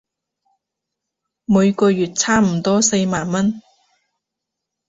[1.45, 3.61] 每個月差唔多四萬文